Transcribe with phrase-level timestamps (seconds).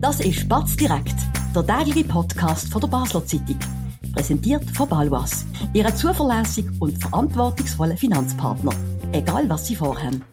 [0.00, 1.14] Das ist Batz direkt,
[1.54, 3.58] der tägliche Podcast von der Basler Zeitung.
[4.14, 8.72] Präsentiert von Balwas, Ihrem zuverlässigen und verantwortungsvollen Finanzpartner.
[9.12, 10.24] Egal was Sie vorhaben.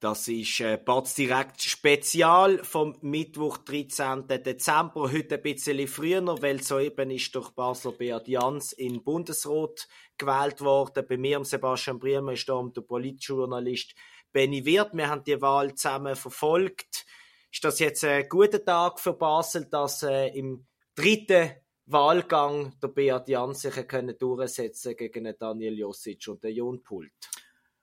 [0.00, 4.28] Das ist äh, Batz direkt Spezial vom Mittwoch, 13.
[4.28, 5.10] Dezember.
[5.12, 9.88] Heute ein bisschen früher, weil soeben ist durch Basler Beat Jans in Bundesrat
[10.18, 11.06] gewählt worden.
[11.08, 13.94] Bei mir, Sebastian Briemer, ist der Politjournalist
[14.32, 14.92] Benny Wirth.
[14.92, 17.06] Wir haben die Wahl zusammen verfolgt.
[17.52, 21.50] Ist das jetzt ein guter Tag für Basel, dass äh, im dritten
[21.86, 23.74] Wahlgang der Beat Jans sich
[24.18, 27.10] durchsetzen gegen Daniel Josic und den Jon Pult?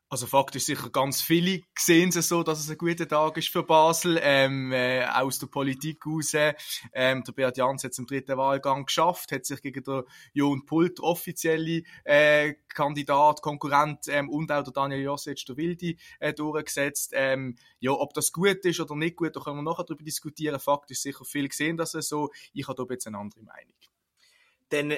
[0.09, 3.63] Also faktisch sicher ganz viele sehen es so, dass es ein guter Tag ist für
[3.63, 6.31] Basel, ähm, äh, aus der Politik raus.
[6.93, 10.65] Ähm, der Beat Jans hat es im dritten Wahlgang geschafft, hat sich gegen den Jon
[10.65, 17.11] Pult, offizielle äh, Kandidat, Konkurrent ähm, und auch der Daniel Josic, der Wildi, äh, durchgesetzt.
[17.13, 20.57] Ähm, ja, ob das gut ist oder nicht gut, da können wir nachher darüber diskutieren.
[20.57, 22.29] Faktisch sicher viele sehen das so.
[22.53, 23.75] Ich habe da jetzt eine andere Meinung.
[24.69, 24.93] Dann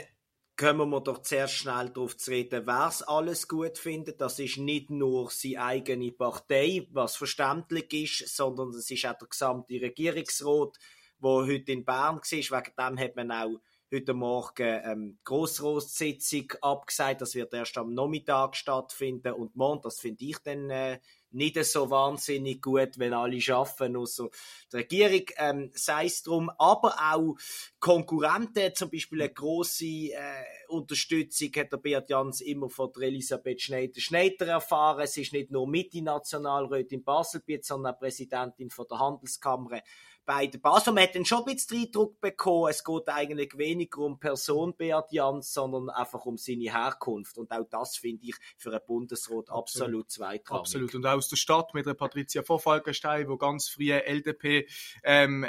[0.59, 4.19] kommen wir doch zuerst schnell darauf zu reden, wer es alles gut findet.
[4.19, 9.29] Das ist nicht nur seine eigene Partei, was verständlich ist, sondern es ist auch der
[9.29, 10.77] gesamte Regierungsrat,
[11.23, 12.21] der heute in Bern war.
[12.29, 13.61] Wegen dem hat man auch
[13.91, 17.21] heute Morgen ähm, Grossratssitzung abgesagt.
[17.21, 20.99] Das wird erst am Nachmittag stattfinden und morgen, das finde ich dann äh,
[21.31, 24.29] nicht so wahnsinnig gut, wenn alle schaffen, außer
[24.71, 27.35] die Regierung, ähm, sei es drum, aber auch
[27.79, 33.61] Konkurrenten, zum Beispiel eine grosse äh, Unterstützung hat der Beat Jans immer von der Elisabeth
[33.61, 35.07] Schneider-Schneider erfahren.
[35.07, 39.81] Sie ist nicht nur Mitte-Nationalrätin in Baselbiet, sondern auch Präsidentin von der Handelskammer
[40.25, 40.93] bei der Basel.
[40.93, 45.11] Man hat dann schon ein bisschen Eindruck bekommen, es geht eigentlich weniger um Person Beat
[45.11, 47.37] Jans, sondern einfach um seine Herkunft.
[47.37, 50.61] Und auch das finde ich für einen Bundesrat absolut, absolut zweitrangig.
[50.61, 50.93] Absolut.
[50.95, 54.67] Und auch aus der Stadt mit der Patricia Vorfalkenstein, wo ganz frühe LDP-Politikerin
[55.03, 55.43] ähm,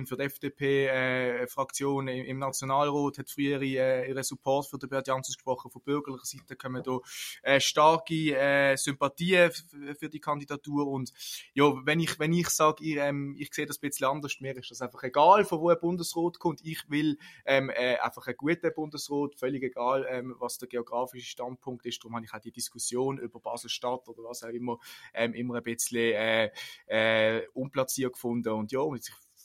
[0.00, 4.88] ähm, für die FDP-Fraktion äh, im, im, Nationalrat, hat früher äh, ihren Support für den
[4.88, 5.70] Beat Jans gesprochen.
[5.70, 6.98] Von bürgerlicher Seite kommen da
[7.42, 9.52] äh, starke äh, Sympathien
[9.98, 10.88] für die Kandidatur.
[10.88, 11.12] Und
[11.54, 14.40] ja, wenn ich, wenn ich sage, ich, ähm, ich sehe das bisschen anders.
[14.40, 16.60] Mir ist das einfach egal, von wo ein Bundesrat kommt.
[16.64, 21.86] Ich will ähm, äh, einfach einen guten Bundesrat, völlig egal, ähm, was der geografische Standpunkt
[21.86, 22.02] ist.
[22.02, 24.78] Darum habe ich auch die Diskussion über Basel-Stadt oder was auch immer
[25.12, 26.50] ähm, immer ein bisschen äh,
[26.86, 28.50] äh, unplatziert gefunden.
[28.50, 28.80] Und ja,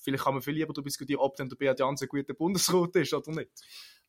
[0.01, 2.95] vielleicht kann man viel lieber darüber diskutieren, ob denn der Beat Jans ein guter Bundesrat
[2.95, 3.51] ist oder nicht.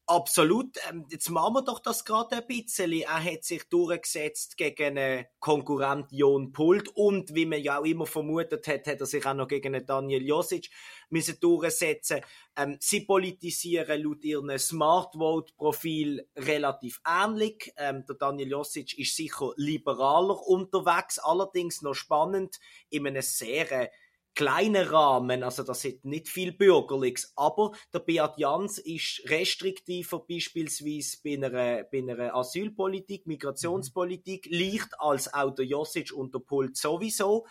[0.06, 0.76] Absolut.
[0.88, 2.92] Ähm, jetzt machen wir doch das gerade ein bisschen.
[2.92, 8.06] Er hat sich durchgesetzt gegen einen Konkurrent Jon Pult und, wie man ja auch immer
[8.06, 10.68] vermutet hat, hat er sich auch noch gegen einen Daniel Josic
[11.10, 12.22] müssen durchsetzen.
[12.56, 17.72] Ähm, sie politisieren laut ihrem Smart Vote Profil relativ ähnlich.
[17.76, 22.58] Ähm, der Daniel Josic ist sicher liberaler unterwegs, allerdings noch spannend
[22.88, 23.90] in einem sehr
[24.34, 31.18] kleinen Rahmen, also das hat nicht viel Bürgerliches, aber der Beat Jans ist restriktiver beispielsweise
[31.22, 37.46] bei einer, bei einer Asylpolitik, Migrationspolitik, leicht als auch der Josic und der Pult sowieso.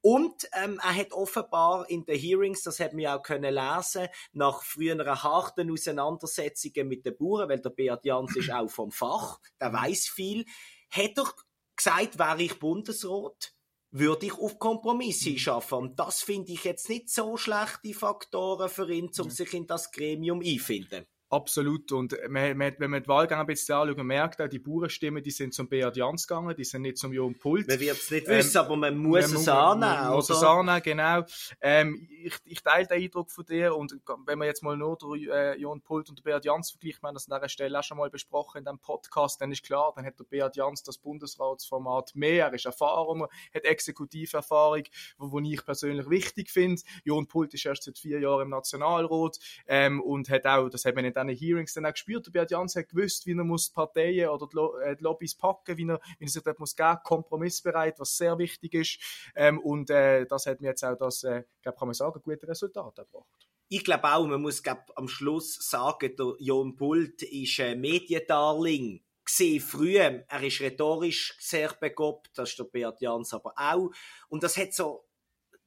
[0.00, 4.62] Und ähm, er hat offenbar in den Hearings, das hat man auch können lesen, nach
[4.62, 9.72] früheren harten Auseinandersetzungen mit den Bauern, weil der Beat Jans ist auch vom Fach, der
[9.72, 10.44] weiß viel,
[10.90, 11.32] hat er
[11.74, 13.54] gesagt, wäre ich Bundesrat,
[13.94, 15.78] würde ich auf Kompromisse schaffen.
[15.78, 19.92] Und das finde ich jetzt nicht so schlechte Faktoren für ihn, um sich in das
[19.92, 21.06] Gremium einfinden.
[21.30, 21.90] Absolut.
[21.92, 25.22] Und man, man, wenn man die Wahlgänge ein bisschen anschaut, man merkt auch, die Bauernstimmen,
[25.22, 27.66] die sind zum Beat Jans gegangen, die sind nicht zum Jon Pult.
[27.66, 30.42] Man wird es nicht ähm, wissen, aber man muss man, es annehmen, man, muss es
[30.42, 31.24] annehmen, genau.
[31.60, 35.28] Ähm, ich, ich teile den Eindruck von dir und wenn man jetzt mal nur den,
[35.30, 37.82] äh, Jon Pult und den Beat Jans vergleicht, wir haben das an dieser Stelle auch
[37.82, 40.98] schon mal besprochen in diesem Podcast, dann ist klar, dann hat der Beat Jans das
[40.98, 44.84] Bundesratsformat mehr, er ist Erfahrung, hat Exekutiverfahrung,
[45.18, 46.82] wo, wo ich persönlich wichtig finde.
[47.04, 50.94] Jon Pult ist erst seit vier Jahren im Nationalrat ähm, und hat auch, das hat
[50.94, 52.32] man nicht diesen Hearings dann auch gespürt.
[52.32, 55.34] Beat Jans hat gewusst, wie er muss die Parteien oder die, Lo äh, die Lobbys
[55.34, 59.30] packen, wie er, wie er sich dort muss geben, kompromissbereit, was sehr wichtig ist.
[59.36, 62.48] Ähm, und äh, das hat mir jetzt auch das, äh, glaub, kann man sagen, gute
[62.48, 63.48] Resultat erbracht.
[63.68, 69.02] Ich glaube auch, man muss glaub, am Schluss sagen, der Jon Bult ist ein Mediendarling
[69.24, 70.24] gesehen früher.
[70.28, 73.90] Er ist rhetorisch sehr begabt, das ist der Beat Jans aber auch.
[74.28, 75.06] Und das hat so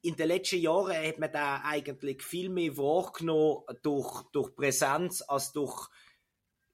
[0.02, 5.52] in den letzten Jahren hat man da eigentlich viel mehr wahrgenommen durch, durch Präsenz als
[5.52, 5.90] durch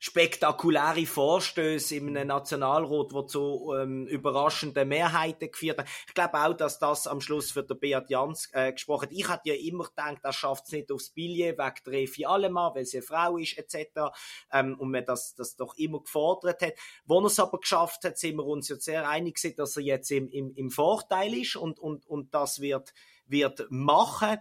[0.04, 5.88] spektakuläre Vorstöße einem Nationalrat, wo zu ähm, überraschenden Mehrheiten geführt haben.
[6.06, 9.14] Ich glaube auch, dass das am Schluss für den Beat Jans äh, gesprochen hat.
[9.14, 12.75] Ich hatte ja immer gedacht, das schafft es nicht aufs Billet wegen der Efi Allemann,
[12.75, 14.12] weil sie eine Frau ist etc.
[14.52, 16.74] Ähm, und man das, das doch immer gefordert hat.
[17.06, 20.12] Wo er es aber geschafft hat, sind wir uns ja sehr einig dass er jetzt
[20.12, 22.94] im, im, im Vorteil ist und, und, und das wird,
[23.28, 24.38] wird machen.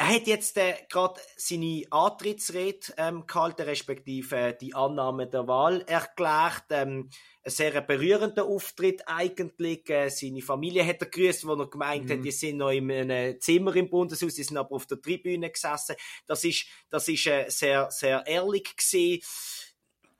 [0.00, 5.82] Er hat jetzt äh, gerade seine Antrittsrede ähm, gehalten, respektive äh, die Annahme der Wahl
[5.82, 6.64] erklärt.
[6.70, 7.10] Ähm,
[7.42, 9.90] ein sehr berührender Auftritt eigentlich.
[9.90, 12.12] Äh, seine Familie hat er grüßt, wo er gemeint mhm.
[12.12, 15.50] hat, die sind noch in einem Zimmer im Bundeshaus, die sind aber auf der Tribüne
[15.50, 15.96] gesessen.
[16.26, 19.20] Das ist, das ist äh, sehr, sehr ehrlich gewesen.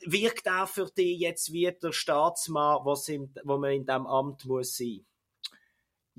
[0.05, 4.45] Wirkt auch für dich jetzt wie der Staatsmann, was im, wo man in diesem Amt
[4.45, 5.07] muss sein?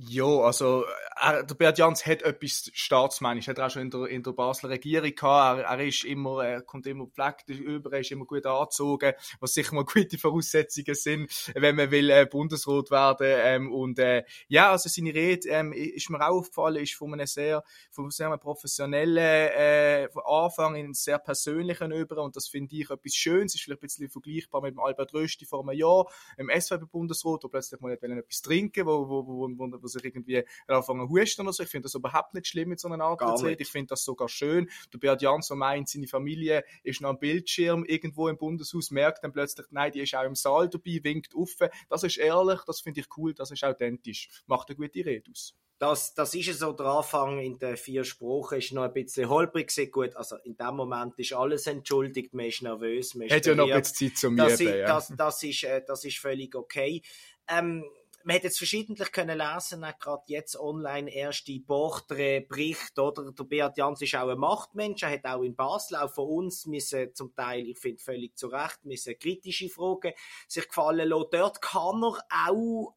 [0.10, 0.86] Ja, also
[1.20, 4.72] er, der Beat Jans hat etwas Staatsmännisch, hat auch schon in der, in der Basler
[4.72, 5.60] Regierung gehabt.
[5.60, 9.54] Er, er ist immer, er kommt immer gepflegt über, er ist immer gut angezogen, was
[9.54, 13.28] sicher mal gute Voraussetzungen sind, wenn man will äh, Bundesrat werden.
[13.28, 17.28] Ähm, und äh, ja, also seine Rede ähm, ist mir auch aufgefallen, ist von einem
[17.28, 22.76] sehr, von einem sehr professionellen äh, Anfang in einen sehr persönlichen über und das finde
[22.76, 23.54] ich etwas Schönes.
[23.54, 26.08] Ist vielleicht ein bisschen vergleichbar mit dem Albert Rösti vor einem Jahr
[26.38, 30.44] im SVP-Bundesrat, wo plötzlich mal nicht etwas trinken, wo, wo, wo, wo, wo sich irgendwie
[30.68, 31.64] anfangen husten oder so.
[31.64, 33.22] Ich finde das überhaupt nicht schlimm mit so einer Art
[33.60, 34.70] Ich finde das sogar schön.
[34.94, 39.32] Der Beat Jansson meint, seine Familie ist noch am Bildschirm irgendwo im Bundeshaus, merkt dann
[39.32, 41.56] plötzlich, nein, die ist auch im Saal dabei, winkt auf.
[41.90, 44.30] Das ist ehrlich, das finde ich cool, das ist authentisch.
[44.48, 48.60] Macht eine gute Rede aus das, das ist so der Anfang in den vier Sprachen,
[48.60, 49.72] ist noch ein bisschen holprig.
[49.92, 53.56] Gut, also in dem Moment ist alles entschuldigt, man ist nervös, man ist Hat ja
[53.56, 54.86] noch ein bisschen Zeit zum das, Üben, ja.
[54.86, 57.02] das, das, ist, äh, das ist völlig okay.
[57.48, 57.84] Ähm,
[58.24, 63.32] man hat jetzt verschiedentlich können lesen, gerade jetzt online erste Porträtberichte, oder?
[63.32, 66.66] Der Beat Jans ist auch ein Machtmensch, er hat auch in Basel, auch von uns,
[66.66, 70.14] müssen zum Teil, ich finde völlig zu Recht, müssen kritische Fragen
[70.48, 71.30] sich gefallen lassen.
[71.32, 72.18] Dort kann er
[72.50, 72.96] auch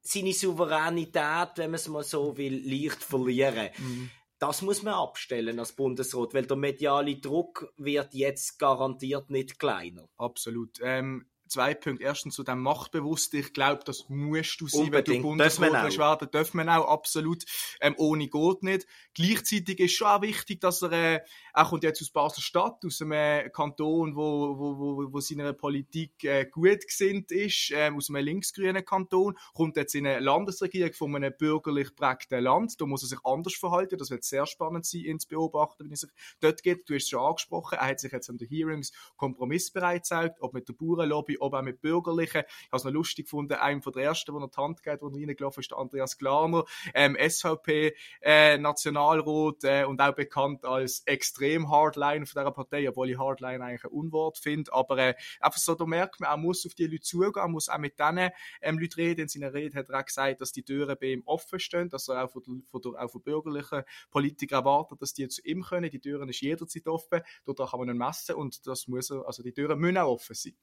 [0.00, 3.68] seine Souveränität, wenn man es mal so will, leicht verlieren.
[3.76, 4.10] Mhm.
[4.38, 10.08] Das muss man abstellen als Bundesrat, weil der mediale Druck wird jetzt garantiert nicht kleiner.
[10.16, 10.78] Absolut.
[10.80, 12.04] Ähm, zwei Punkte.
[12.04, 13.34] Erstens zu dem Machtbewusst.
[13.34, 15.08] Ich glaube, das musst du sein, Unbedingt.
[15.08, 16.28] wenn du Bundesrat werden.
[16.30, 17.44] Darf man auch, absolut.
[17.80, 18.86] Ähm, ohne geht nicht.
[19.14, 21.20] Gleichzeitig ist schon auch wichtig, dass er, äh,
[21.54, 26.46] er kommt jetzt aus Basel-Stadt, aus einem Kanton, wo, wo, wo, wo seiner Politik äh,
[26.46, 31.32] gut gesinnt ist, äh, aus einem linksgrünen Kanton, kommt jetzt in eine Landesregierung von einem
[31.36, 32.80] bürgerlich prägten Land.
[32.80, 33.98] Da muss er sich anders verhalten.
[33.98, 36.10] Das wird sehr spannend sein, ihn zu beobachten, wenn es sich
[36.40, 36.88] dort geht.
[36.88, 37.78] Du hast es schon angesprochen.
[37.78, 41.62] Er hat sich jetzt an den Hearings kompromissbereit gezeigt, ob mit der Bauernlobby, ob auch
[41.62, 42.42] mit Bürgerlichen.
[42.46, 45.02] Ich habe es noch lustig gefunden, einem von der ersten, der er die Hand geht,
[45.02, 46.64] wo er reingelaufen ist, der Andreas Glaner,
[46.94, 53.18] ähm, SVP, äh, äh, und auch bekannt als extrem Hardline von dieser Partei, obwohl ich
[53.18, 54.72] Hardline eigentlich ein Unwort finde.
[54.72, 57.68] Aber äh, einfach so, da merkt man, er muss auf die Leute zugehen, er muss
[57.68, 58.30] auch mit diesen
[58.62, 59.20] ähm, Leuten reden.
[59.22, 62.08] In seiner Rede hat er auch gesagt, dass die Türen bei ihm offen stehen, dass
[62.08, 65.62] er auch von, der, von, der, auch von bürgerlichen Politikern erwartet, dass die zu ihm
[65.62, 65.90] können.
[65.90, 69.42] Die Türen ist jederzeit offen, dort kann man ihn messen und das muss er, also
[69.42, 70.54] die Türen müssen auch offen sein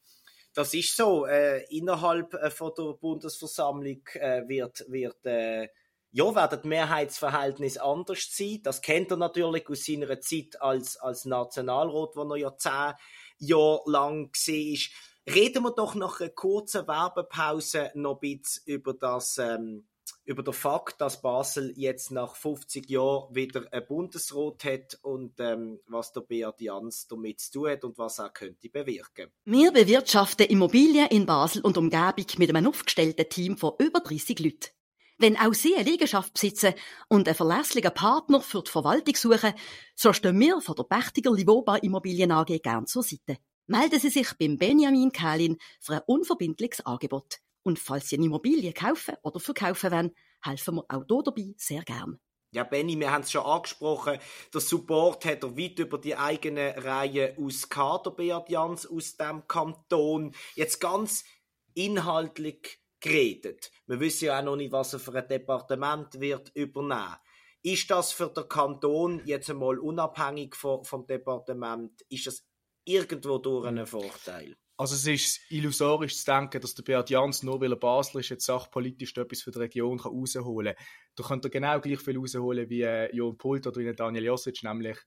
[0.56, 1.28] das ist so.
[1.28, 5.68] Äh, innerhalb äh, von der Bundesversammlung äh, wird, wird äh,
[6.12, 8.62] ja, werden die Mehrheitsverhältnisse anders sein.
[8.63, 12.94] Das kennt er natürlich aus seiner Zeit als, als Nationalrat, wo er ja zehn
[13.38, 15.34] Jahre lang war.
[15.34, 19.88] Reden wir doch nach einer kurzen Werbepause noch ein bisschen über das ähm,
[20.25, 25.80] über den Fakt, dass Basel jetzt nach 50 Jahren wieder ein Bundesrat hat und ähm,
[25.88, 29.31] was der Beat Jans damit zu tun hat und was er könnte bewirken.
[29.45, 34.69] Wir bewirtschaften Immobilien in Basel und Umgebung mit einem aufgestellten Team von über 30 Leuten.
[35.18, 36.74] Wenn auch Sie eine Liegenschaft besitzen
[37.08, 39.53] und einen verlässlichen Partner für die Verwaltung suchen,
[39.96, 43.38] so stehen wir von der Pächtiger Livoba Immobilien AG gern zur Seite.
[43.67, 47.39] Melden Sie sich beim Benjamin Kählin für ein unverbindliches Angebot.
[47.65, 51.81] Und falls Sie eine Immobilie kaufen oder verkaufen wollen, helfen wir auch hier dabei sehr
[51.81, 52.19] gern.
[52.51, 54.19] Ja, Benny, wir haben es schon angesprochen.
[54.53, 59.48] Der Support hat er weit über die eigene Reihe aus Kader, Beat Jans, aus dem
[59.48, 60.34] Kanton.
[60.53, 61.25] Jetzt ganz
[61.74, 63.72] inhaltlich geredet.
[63.88, 67.15] Wir wissen ja auch noch nicht, was er für ein Departement wird übernehmen.
[67.63, 72.48] Ist das für den Kanton jetzt einmal unabhängig vom, vom Departement, ist das
[72.84, 74.55] irgendwo durch einen Vorteil?
[74.77, 78.29] Also es ist illusorisch zu denken, dass der Beat Jans, nur weil er Basel ist,
[78.29, 80.86] jetzt sachpolitisch etwas für die Region kann rausholen kann.
[81.15, 84.63] Da könnt ihr genau gleich viel rausholen wie äh, Jon Pult oder wie Daniel Josic,
[84.63, 84.98] nämlich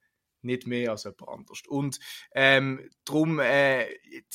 [0.42, 1.62] nicht mehr als jemand anders.
[1.68, 1.98] Und
[2.32, 3.86] ähm, darum, äh,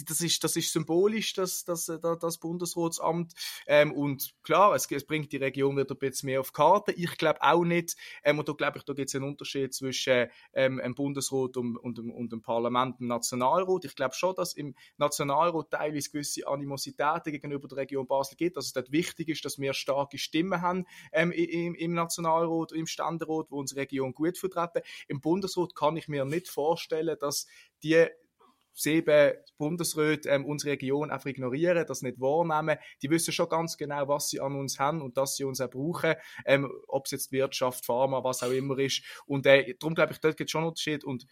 [0.06, 3.34] das, ist, das ist symbolisch, das, das, äh, das, Bundesratsamt.
[3.68, 6.92] Ähm, und klar, es, es, bringt die Region wieder ein bisschen mehr auf Karte.
[6.92, 10.28] Ich glaube auch nicht, ähm, und da glaube ich, da gibt es einen Unterschied zwischen
[10.54, 13.86] ähm, einem Bundesrat und, und, und dem Parlament, dem Nationalrat.
[13.86, 18.66] Ich glaube schon, dass im Nationalrat teilweise gewisse Animositäten gegenüber der Region Basel gibt, dass
[18.66, 23.48] es dort wichtig ist, dass wir starke Stimmen haben ähm, im, im Nationalrat, im Ständerat,
[23.50, 24.82] wo unsere Region gut vertreten.
[25.08, 27.48] Im Bundesrat kann ich mir nicht vorstellen, dass
[27.84, 28.08] die
[28.74, 32.78] sieben Bundesräte ähm, unsere Region einfach ignorieren, das nicht wahrnehmen.
[33.02, 35.70] Die wissen schon ganz genau, was sie an uns haben und dass sie uns auch
[35.70, 39.04] brauchen, ähm, ob es jetzt Wirtschaft, Pharma, was auch immer ist.
[39.26, 41.26] Und äh, darum glaube ich, dort gibt es schon einen Unterschied und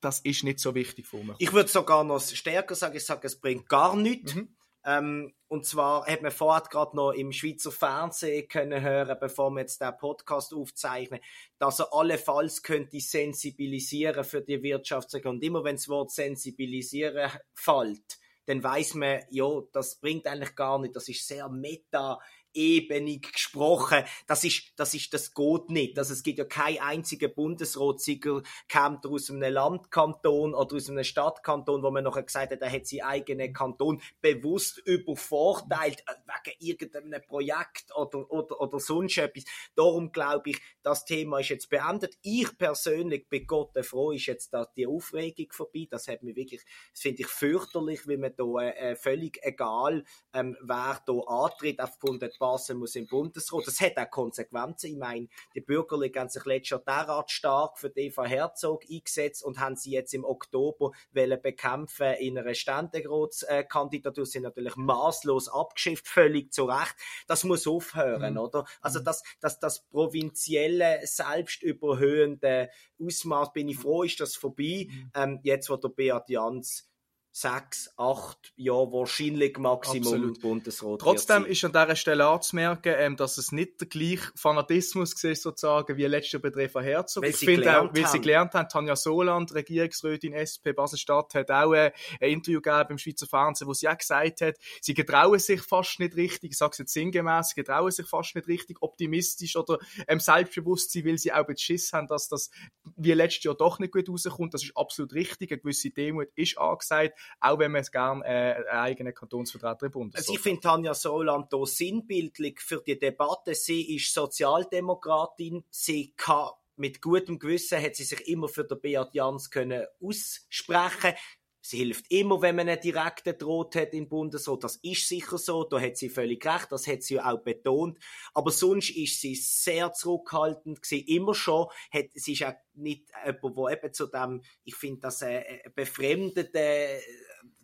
[0.00, 1.36] das ist nicht so wichtig für mich.
[1.38, 4.34] Ich würde sogar noch stärker sagen, ich sage, es bringt gar nichts.
[4.34, 4.56] Mhm.
[4.84, 9.60] Ähm, und zwar hat man vorher gerade noch im Schweizer Fernsehen können hören, bevor wir
[9.60, 11.20] jetzt den Podcast aufzeichnen,
[11.58, 15.36] dass er allenfalls könnte sensibilisieren für die Wirtschaftsregion.
[15.36, 20.78] Und immer wenn das Wort sensibilisieren fällt, dann weiß man, ja, das bringt eigentlich gar
[20.78, 20.96] nicht.
[20.96, 22.18] Das ist sehr meta
[22.54, 24.04] ebenig gesprochen.
[24.26, 25.98] Das ist, das ist, das geht nicht.
[25.98, 31.82] Also es gibt ja keinen einzigen Bundesratssieger, kommt aus einem Landkanton oder aus einem Stadtkanton,
[31.82, 37.22] wo man nachher gesagt hat, er hat seinen eigenen Kanton bewusst übervorteilt äh, wegen irgendeinem
[37.26, 39.44] Projekt oder, oder, oder sonst etwas.
[39.74, 42.16] Darum glaube ich, das Thema ist jetzt beendet.
[42.22, 45.86] Ich persönlich bin Gott froh, ist jetzt da die Aufregung vorbei.
[45.90, 50.56] Das hat mir wirklich, das finde ich fürchterlich, wie man da äh, völlig egal, ähm,
[50.60, 53.66] wer da antritt aufgrund der passen muss im Bundesrat.
[53.66, 54.92] Das hat auch Konsequenzen.
[54.92, 59.60] Ich meine, die Bürgerlichen haben sich letztes Jahr derart stark für Eva Herzog eingesetzt und
[59.60, 64.26] haben sie jetzt im Oktober bekämpfen in einer Ständeratskandidatur.
[64.26, 66.96] sind natürlich maßlos abgeschifft, völlig zu Recht.
[67.28, 68.40] Das muss aufhören, mhm.
[68.40, 68.64] oder?
[68.80, 69.04] Also mhm.
[69.04, 72.70] das, das, das provinzielle, selbstüberhöhende
[73.00, 74.88] Ausmaß, bin ich froh, ist das vorbei.
[74.88, 75.10] Mhm.
[75.14, 76.89] Ähm, jetzt, wo der Beat Jans
[77.32, 80.40] sechs, acht Jahre wahrscheinlich Maximum Absolut.
[80.40, 81.00] Bundesrat.
[81.00, 85.96] Trotzdem ist an dieser Stelle anzumerken, ähm, dass es nicht der gleiche Fanatismus ist, sozusagen,
[85.96, 87.22] wie letzter Betreffer Herzog.
[87.22, 88.12] Weil ich finde auch, weil haben.
[88.12, 92.98] sie gelernt haben, Tanja Soland, Regierungsrätin SP Basel-Stadt, hat auch äh, ein Interview gegeben im
[92.98, 96.72] Schweizer Fernsehen, wo sie auch gesagt hat, sie getrauen sich fast nicht richtig, ich sage
[96.72, 101.18] es jetzt sinngemäß, sie getrauen sich fast nicht richtig optimistisch oder ähm, selbstbewusst sein, weil
[101.18, 102.50] sie auch Schiss haben, dass das
[102.96, 104.54] wie letztes Jahr doch nicht gut rauskommt.
[104.54, 105.52] Das ist absolut richtig.
[105.52, 109.92] Eine gewisse Demut ist angesagt auch wenn man es gerne äh, einen eigenen Kantonsvertreter im
[109.92, 113.54] Bund Also ich finde Tanja Soland hier sinnbildlich für die Debatte.
[113.54, 116.50] Sie ist Sozialdemokratin, sie kann
[116.80, 121.14] mit gutem Gewissen hat sie sich immer für den Beat Jans können aussprechen.
[121.62, 124.64] Sie hilft immer, wenn man einen direkten Droht hat im Bundesrat.
[124.64, 125.64] Das ist sicher so.
[125.64, 126.72] Da hat sie völlig recht.
[126.72, 127.98] Das hat sie ja auch betont.
[128.32, 131.06] Aber sonst ist sie sehr zurückhaltend gewesen.
[131.06, 131.66] Immer schon.
[131.92, 135.42] Hat, sie ist auch nicht jemand, der eben zu dem, ich finde, das äh,
[135.74, 137.00] befremdete,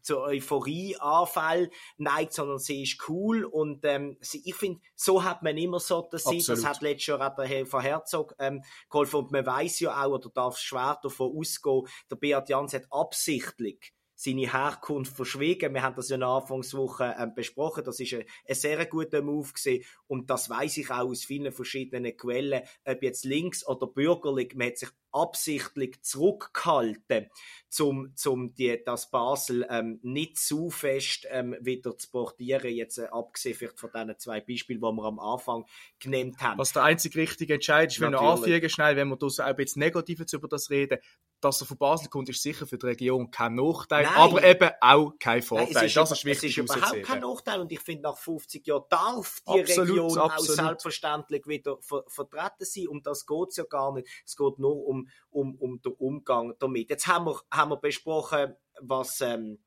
[0.07, 5.59] zur Euphorie-Anfall neigt, sondern sie ist cool und ähm, sie, ich finde, so hat man
[5.59, 9.33] immer so das sie, das hat letztes Jahr auch der Herr Herzog ähm, geholfen und
[9.33, 14.51] man weiß ja auch, oder darf schwer davon ausgehen, der Beat Jans hat absichtlich seine
[14.51, 15.75] Herkunft verschwiegen.
[15.75, 17.85] Wir haben das ja in der Anfangswoche ähm, besprochen.
[17.85, 19.85] Das ist ein, ein sehr guter Move gewesen.
[20.07, 24.55] Und das weiß ich auch aus vielen verschiedenen Quellen, ob jetzt links oder bürgerlich.
[24.55, 27.31] Man hat sich absichtlich zurückgehalten,
[27.81, 33.07] um zum die, das Basel ähm, nicht zu fest ähm, wieder zu portieren, jetzt äh,
[33.11, 35.65] abgesehen von diesen zwei Beispielen, die wir am Anfang
[35.99, 36.59] genannt haben.
[36.59, 39.57] Was der einzig richtige Entscheid ist, wenn wir anfügen schnell, wenn wir da so ein
[39.57, 40.99] bisschen negativ über das reden,
[41.41, 44.15] dass er von Basel kommt, ist sicher für die Region kein Nachteil, Nein.
[44.15, 45.73] aber eben auch kein Vorteil.
[45.73, 46.57] Nein, ist, das ist wichtig.
[46.57, 50.19] Es ist überhaupt kein Nachteil und ich finde, nach 50 Jahren darf die absolut, Region
[50.19, 50.31] absolut.
[50.31, 52.89] auch selbstverständlich wieder ver vertreten sein.
[52.89, 54.09] Um das geht es ja gar nicht.
[54.25, 56.91] Es geht nur um, um, um den Umgang damit.
[56.91, 59.59] Jetzt haben wir, haben wir besprochen, was ähm,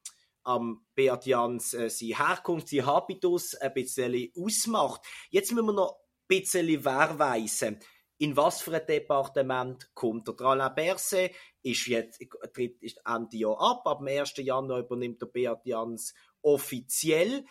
[0.44, 5.02] am Beat Jans äh, seine Herkunft, sein Habitus ein bisschen ausmacht.
[5.30, 7.80] Jetzt müssen wir noch ein bisschen wehrweisen
[8.20, 12.22] in was für ein Departement kommt der Alain Berset, ist jetzt,
[12.54, 14.34] tritt Ende Jahr ab, ab dem 1.
[14.38, 17.46] Januar übernimmt der Beat Jans offiziell.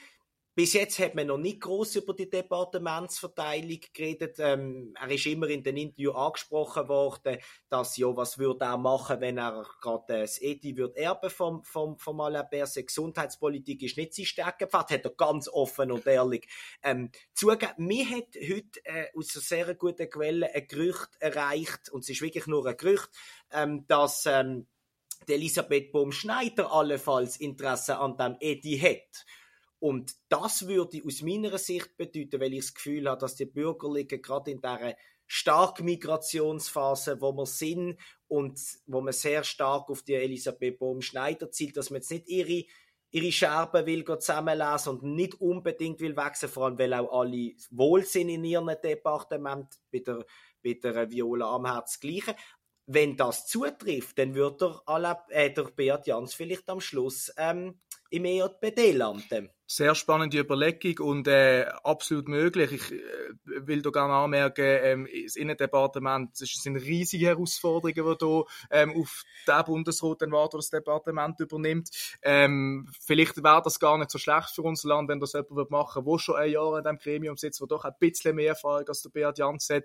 [0.59, 4.39] Bis jetzt hat man noch nicht groß über die Departementsverteilung geredet.
[4.41, 7.39] Ähm, er ist immer in den Interview angesprochen worden,
[7.69, 11.97] dass ja, was würde er machen, wenn er gerade das Edi wird erben vom, vom,
[11.97, 12.89] vom Alain Berset.
[12.89, 16.49] Gesundheitspolitik ist nicht sein Stärkepfad, hat er ganz offen und ehrlich
[16.83, 17.87] ähm, zugegeben.
[17.87, 22.21] Mir hat heute äh, aus einer sehr guten Quelle ein Gerücht erreicht, und es ist
[22.21, 23.11] wirklich nur ein Gerücht,
[23.53, 24.67] ähm, dass ähm,
[25.29, 29.25] Elisabeth Baum-Schneider allenfalls Interesse an dem Edi hat.
[29.81, 34.21] Und das würde aus meiner Sicht bedeuten, weil ich das Gefühl habe, dass die Bürgerlichen
[34.21, 40.15] gerade in dieser starken Migrationsphase, wo wir sind und wo man sehr stark auf die
[40.15, 42.65] Elisabeth Bohm-Schneider zielt, dass man jetzt nicht ihre
[43.11, 48.05] ihre Scherben will zusammenlesen und nicht unbedingt will wechseln, vor allem weil auch alle wohl
[48.05, 50.27] sind in ihrem Departement, bei der,
[50.63, 52.37] bei der Viola am Herz gleiche.
[52.87, 54.83] Wenn das zutrifft, dann wird der,
[55.31, 59.51] äh, der Beat Jans vielleicht am Schluss ähm, im EJPD landen.
[59.67, 62.73] Sehr spannende Überlegung und äh, absolut möglich.
[62.73, 68.45] Ich äh, will da gerne anmerken, ähm, das Innendepartement, das sind riesige Herausforderungen, die hier
[68.71, 71.91] ähm, auf den Bundesrat warten, das Departement übernimmt.
[72.23, 76.07] Ähm, vielleicht wäre das gar nicht so schlecht für unser Land, wenn das jemand machen
[76.07, 78.89] würde, der schon ein Jahr in diesem Gremium sitzt, der doch ein bisschen mehr Erfahrung
[78.89, 79.85] als der Beat Jans hat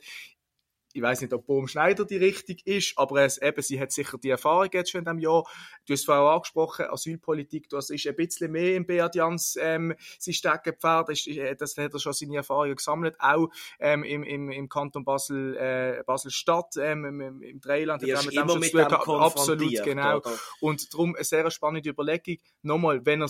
[0.93, 4.17] ich weiß nicht, ob Bohm Schneider die richtig ist, aber es, eben, sie hat sicher
[4.17, 5.43] die Erfahrung jetzt schon in diesem Jahr.
[5.85, 9.95] Du hast es vorher angesprochen, Asylpolitik, das ist ein bisschen mehr im Beat Jans ähm,
[10.19, 14.51] sein Steckenpferd, das, äh, das hat er schon seine Erfahrungen gesammelt, auch ähm, im, im,
[14.51, 18.03] im Kanton Basel, äh, Basel-Stadt, ähm, im, im Dreiland.
[18.03, 20.17] Ja, immer mit dem Absolut, genau.
[20.17, 20.31] Oder?
[20.59, 22.37] Und darum eine sehr spannende Überlegung.
[22.61, 23.29] Nochmal, wenn er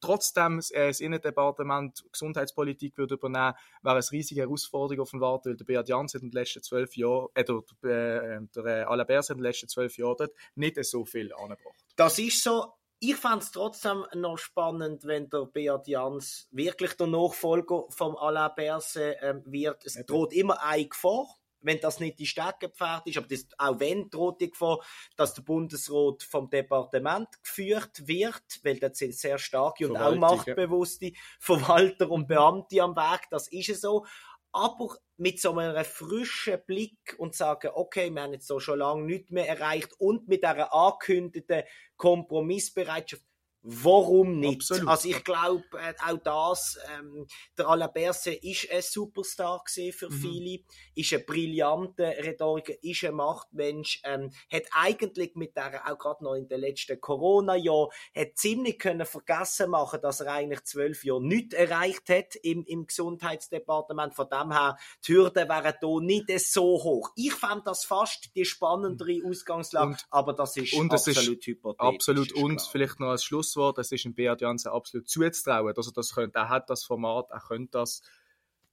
[0.00, 5.56] trotzdem äh, das Innendepartement Gesundheitspolitik würde übernehmen, wäre es riesige Herausforderung auf den Warten, weil
[5.56, 9.36] der Beat Jans in den letzten zwölf Jahren, äh, der, äh, der äh, Alain Berset
[9.36, 11.84] in den letzten zwölf Jahren dort nicht so viel angebracht.
[11.96, 12.72] Das ist so.
[13.02, 18.50] Ich fände es trotzdem noch spannend, wenn der Beat Jans wirklich der Nachfolger vom Alain
[18.54, 19.86] Berset ähm, wird.
[19.86, 24.10] Es droht immer ein Gefahr wenn das nicht die Steckenpferd ist, aber das, auch wenn
[24.10, 24.80] droht die Gefahr,
[25.16, 31.12] dass der Bundesrat vom Departement geführt wird, weil das sind sehr starke und auch machtbewusste.
[31.38, 34.06] Verwalter und Beamte am Weg, das ist es so.
[34.52, 39.04] Aber mit so einem frischen Blick und sagen, okay, wir haben jetzt so schon lange
[39.04, 41.62] nichts mehr erreicht und mit dieser angekündigten
[41.96, 43.22] Kompromissbereitschaft,
[43.62, 44.62] Warum nicht?
[44.62, 44.88] Absolut.
[44.88, 47.26] Also ich glaube, äh, auch das, ähm,
[47.58, 50.14] der Alain Berset ist ein Superstar für mhm.
[50.14, 50.64] viele,
[50.94, 56.34] ist ein brillanter Rhetoriker, ist ein Machtmensch, ähm, hat eigentlich mit der, auch gerade noch
[56.34, 61.54] in den letzten Corona-Jahren, hat ziemlich können vergessen machen, dass er eigentlich zwölf Jahre nichts
[61.54, 64.14] erreicht hat im, im Gesundheitsdepartement.
[64.14, 67.10] Von dem her, die Hürden wären hier nicht so hoch.
[67.14, 71.94] Ich fand das fast die spannendere Ausgangslage, und, aber das ist und absolut ist hypothetisch.
[71.94, 72.32] Absolut.
[72.32, 72.68] Und klar.
[72.72, 75.74] vielleicht noch als Schluss Schlusswort, es ist im Beat Janssen absolut zuzutrauen.
[75.76, 78.02] Also das könnte, er hat das Format, er könnte das,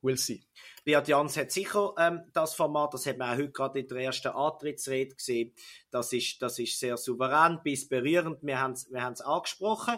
[0.01, 0.43] will see.
[0.85, 3.97] Beat Jans hat sicher ähm, das Format, das hat man auch heute gerade in der
[3.97, 5.53] ersten Antrittsrede gesehen.
[5.89, 8.39] Das ist, das ist sehr souverän bis berührend.
[8.41, 9.97] Wir haben es wir angesprochen.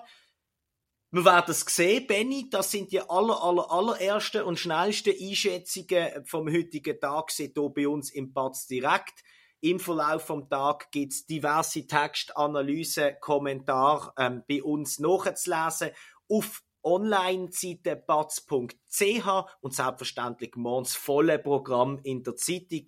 [1.12, 6.48] Wir werden es sehen, Benny, das sind die aller, aller, allerersten und schnellsten Einschätzungen vom
[6.48, 9.24] heutigen Tag hier bei uns im Batz direkt.
[9.61, 15.91] Im Verlauf vom Tag gibt es diverse Textanalysen, Kommentare ähm, bei uns nachzulesen
[16.29, 19.27] auf Online-Seite batz.ch
[19.59, 22.85] und selbstverständlich morgens volle Programm in der Zeitung.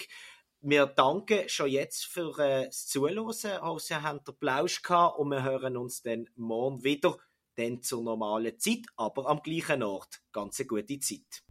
[0.62, 3.60] Wir danken schon jetzt für äh, das Zuhören.
[3.62, 7.18] Also, haben den Plausch gehabt und wir hören uns dann morgen wieder,
[7.56, 10.22] dann zur normalen Zeit, aber am gleichen Ort.
[10.32, 11.44] Ganz eine gute Zeit.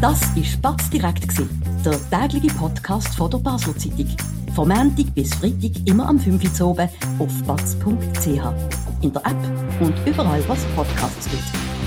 [0.00, 1.26] Das war Spatz direkt,
[1.84, 4.06] der tägliche Podcast von der Basel Zeitung.
[4.54, 8.26] Vom Montag bis Freitag immer am 5 Uhr oben auf batz.ch.
[9.02, 11.79] In der App und überall, was Podcasts gibt.